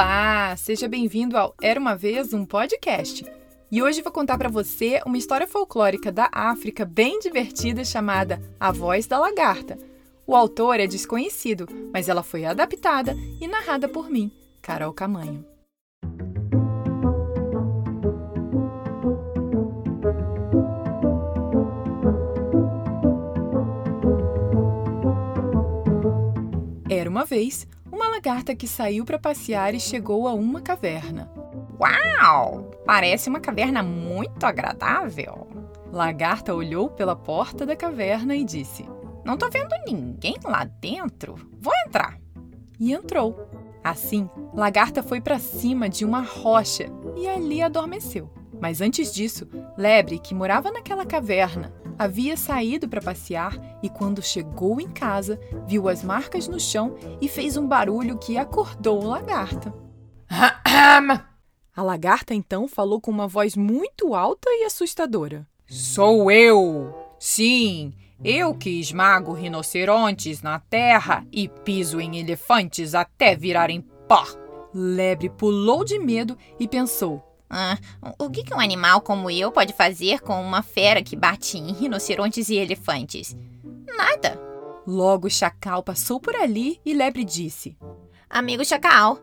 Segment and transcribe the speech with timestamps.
[0.00, 3.26] Olá, seja bem-vindo ao Era uma vez um podcast.
[3.68, 8.70] E hoje vou contar para você uma história folclórica da África bem divertida chamada A
[8.70, 9.76] Voz da Lagarta.
[10.24, 14.30] O autor é desconhecido, mas ela foi adaptada e narrada por mim,
[14.62, 15.44] Carol Camanho.
[26.88, 27.66] Era uma vez
[28.18, 31.30] lagarta que saiu para passear e chegou a uma caverna.
[31.80, 32.68] Uau!
[32.84, 35.46] Parece uma caverna muito agradável.
[35.92, 38.84] Lagarta olhou pela porta da caverna e disse:
[39.24, 41.36] Não tô vendo ninguém lá dentro.
[41.60, 42.18] Vou entrar.
[42.80, 43.48] E entrou.
[43.84, 48.28] Assim, Lagarta foi para cima de uma rocha e ali adormeceu.
[48.60, 54.80] Mas antes disso, Lebre, que morava naquela caverna, havia saído para passear e, quando chegou
[54.80, 59.74] em casa, viu as marcas no chão e fez um barulho que acordou o lagarta.
[61.74, 66.94] A lagarta então falou com uma voz muito alta e assustadora: Sou eu!
[67.18, 74.24] Sim, eu que esmago rinocerontes na terra e piso em elefantes até virarem pó.
[74.74, 77.78] Lebre pulou de medo e pensou: ah,
[78.18, 81.72] o que, que um animal como eu pode fazer com uma fera que bate em
[81.72, 83.36] rinocerontes e elefantes?
[83.86, 84.38] Nada.
[84.86, 87.76] Logo, Chacal passou por ali e Lebre disse:
[88.28, 89.18] Amigo Chacal,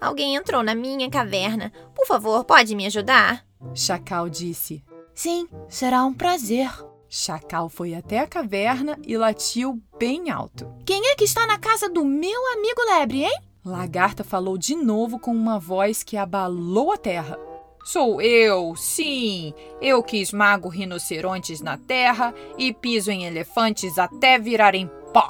[0.00, 1.72] alguém entrou na minha caverna.
[1.94, 3.44] Por favor, pode me ajudar?
[3.74, 4.82] Chacal disse:
[5.14, 6.70] Sim, será um prazer.
[7.08, 10.72] Chacal foi até a caverna e latiu bem alto.
[10.86, 13.42] Quem é que está na casa do meu amigo Lebre, hein?
[13.64, 17.38] Lagarta falou de novo com uma voz que abalou a terra.
[17.84, 24.88] Sou eu, sim, eu que esmago rinocerontes na terra e piso em elefantes até virarem
[25.12, 25.28] pó.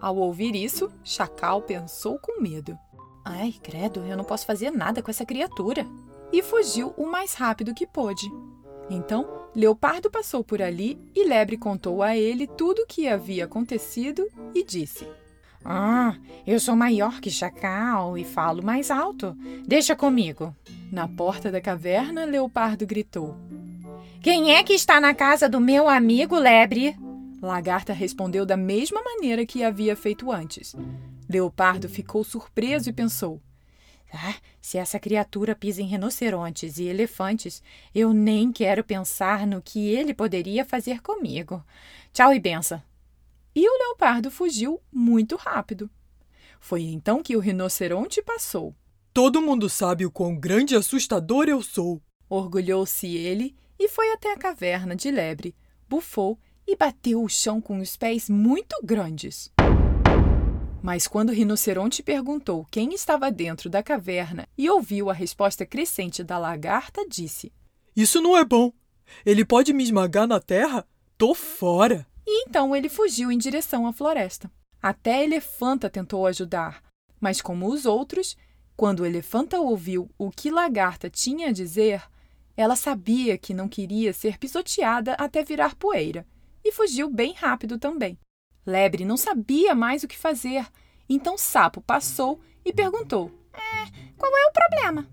[0.00, 2.76] Ao ouvir isso, Chacal pensou com medo.
[3.24, 5.86] Ai, credo, eu não posso fazer nada com essa criatura.
[6.32, 8.28] E fugiu o mais rápido que pôde.
[8.90, 14.26] Então, Leopardo passou por ali e Lebre contou a ele tudo o que havia acontecido
[14.54, 15.06] e disse:
[15.64, 19.36] ah, eu sou maior que Chacal e falo mais alto.
[19.66, 20.54] Deixa comigo.
[20.90, 23.36] Na porta da caverna, Leopardo gritou:
[24.20, 26.96] Quem é que está na casa do meu amigo Lebre?
[27.40, 30.74] Lagarta respondeu da mesma maneira que havia feito antes.
[31.28, 33.40] Leopardo ficou surpreso e pensou:
[34.12, 37.62] ah, se essa criatura pisa em rinocerontes e elefantes,
[37.94, 41.64] eu nem quero pensar no que ele poderia fazer comigo.
[42.12, 42.82] Tchau e benção
[43.54, 45.90] e o leopardo fugiu muito rápido.
[46.60, 48.74] Foi então que o rinoceronte passou.
[49.12, 52.00] Todo mundo sabe o quão grande e assustador eu sou.
[52.28, 55.54] Orgulhou-se ele e foi até a caverna de lebre,
[55.88, 59.52] bufou e bateu o chão com os pés muito grandes.
[60.82, 66.24] Mas quando o rinoceronte perguntou quem estava dentro da caverna e ouviu a resposta crescente
[66.24, 67.52] da lagarta, disse:
[67.94, 68.72] Isso não é bom.
[69.24, 70.86] Ele pode me esmagar na terra?
[71.16, 72.06] Tô fora.
[72.26, 74.50] E então ele fugiu em direção à floresta.
[74.80, 76.82] Até elefanta tentou ajudar,
[77.20, 78.36] mas como os outros,
[78.76, 82.02] quando elefanta ouviu o que Lagarta tinha a dizer,
[82.56, 86.26] ela sabia que não queria ser pisoteada até virar poeira
[86.64, 88.18] e fugiu bem rápido também.
[88.64, 90.66] Lebre não sabia mais o que fazer,
[91.08, 95.08] então Sapo passou e perguntou: é, Qual é o problema?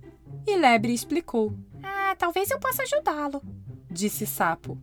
[0.45, 3.41] E Lebre explicou: Ah, talvez eu possa ajudá-lo,
[3.89, 4.77] disse Sapo.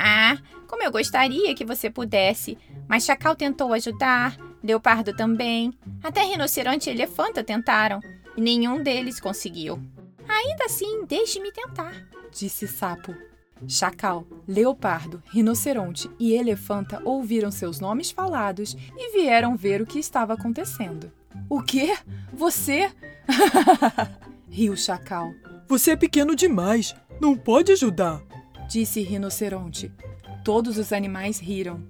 [0.00, 0.38] Ah,
[0.68, 2.56] como eu gostaria que você pudesse.
[2.86, 5.76] Mas Chacal tentou ajudar, Leopardo também.
[6.02, 8.00] Até Rinoceronte e Elefanta tentaram.
[8.36, 9.82] E nenhum deles conseguiu.
[10.28, 13.12] Ainda assim, deixe-me tentar, disse Sapo.
[13.66, 20.34] Chacal, Leopardo, Rinoceronte e Elefanta ouviram seus nomes falados e vieram ver o que estava
[20.34, 21.10] acontecendo.
[21.50, 21.96] O quê?
[22.32, 22.92] Você?
[24.48, 25.32] Riu Chacal.
[25.66, 26.94] Você é pequeno demais.
[27.20, 28.22] Não pode ajudar
[28.68, 29.90] disse Rinoceronte.
[30.44, 31.82] Todos os animais riram.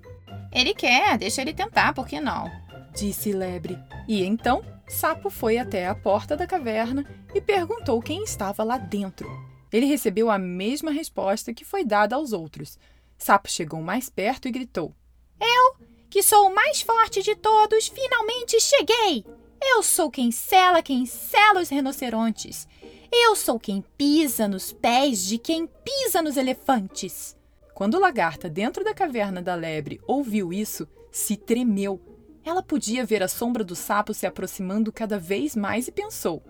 [0.53, 2.50] Ele quer, deixa ele tentar, por que não?
[2.94, 3.79] Disse Lebre.
[4.08, 7.05] E então Sapo foi até a porta da caverna
[7.35, 9.29] e perguntou quem estava lá dentro.
[9.70, 12.79] Ele recebeu a mesma resposta que foi dada aos outros.
[13.19, 14.94] Sapo chegou mais perto e gritou:
[15.38, 19.26] Eu, que sou o mais forte de todos, finalmente cheguei!
[19.61, 22.67] Eu sou quem sela quem sela os rinocerontes.
[23.10, 27.37] Eu sou quem pisa nos pés de quem pisa nos elefantes.
[27.75, 32.00] Quando o lagarta, dentro da caverna da lebre, ouviu isso, se tremeu.
[32.44, 36.43] Ela podia ver a sombra do sapo se aproximando cada vez mais e pensou: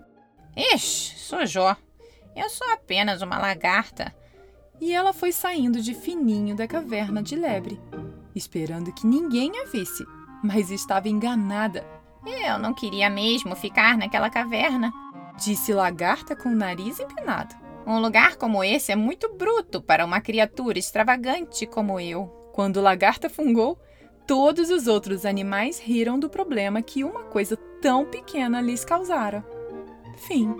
[0.55, 1.75] Ixi, sou Jó.
[2.35, 4.15] Eu sou apenas uma lagarta.
[4.81, 7.79] E ela foi saindo de fininho da caverna de lebre,
[8.33, 10.05] esperando que ninguém a visse,
[10.41, 11.85] mas estava enganada.
[12.25, 14.91] Eu não queria mesmo ficar naquela caverna.
[15.39, 17.55] Disse Lagarta com o nariz empinado.
[17.87, 22.27] Um lugar como esse é muito bruto para uma criatura extravagante como eu.
[22.53, 23.79] Quando Lagarta fungou,
[24.27, 29.43] todos os outros animais riram do problema que uma coisa tão pequena lhes causara.
[30.17, 30.55] Fim.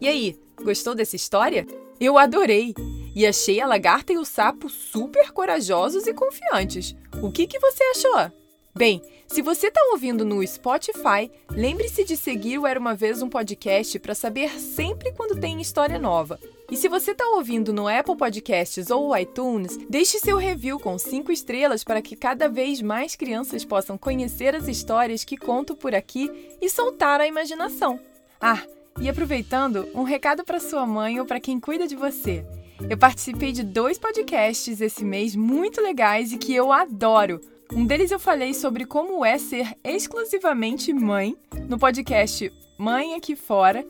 [0.00, 1.66] E aí, gostou dessa história?
[2.00, 2.74] Eu adorei!
[3.14, 6.96] E achei a lagarta e o sapo super corajosos e confiantes.
[7.22, 8.41] O que, que você achou?
[8.74, 13.28] Bem, se você está ouvindo no Spotify, lembre-se de seguir o Era Uma Vez um
[13.28, 16.40] Podcast para saber sempre quando tem história nova.
[16.70, 21.30] E se você está ouvindo no Apple Podcasts ou iTunes, deixe seu review com 5
[21.30, 26.56] estrelas para que cada vez mais crianças possam conhecer as histórias que conto por aqui
[26.58, 28.00] e soltar a imaginação.
[28.40, 28.62] Ah,
[28.98, 32.42] e aproveitando, um recado para sua mãe ou para quem cuida de você.
[32.88, 37.38] Eu participei de dois podcasts esse mês muito legais e que eu adoro.
[37.74, 41.34] Um deles eu falei sobre como é ser exclusivamente mãe,
[41.68, 43.84] no podcast Mãe Aqui Fora,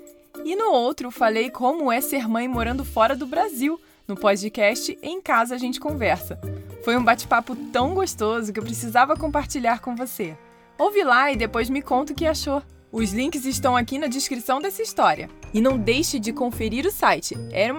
[0.44, 5.20] e no outro falei como é ser mãe morando fora do Brasil, no podcast Em
[5.20, 6.40] Casa a gente conversa.
[6.84, 10.36] Foi um bate-papo tão gostoso que eu precisava compartilhar com você.
[10.78, 12.62] Ouve lá e depois me conta o que achou.
[12.92, 15.28] Os links estão aqui na descrição dessa história.
[15.52, 17.72] E não deixe de conferir o site era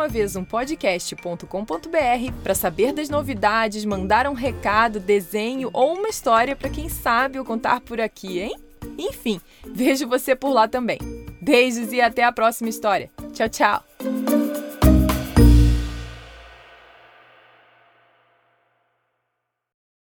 [2.44, 7.46] para saber das novidades, mandar um recado, desenho ou uma história para quem sabe eu
[7.46, 8.56] contar por aqui, hein?
[8.98, 11.00] Enfim, vejo você por lá também.
[11.42, 13.10] Beijos e até a próxima história.
[13.34, 14.43] Tchau, tchau!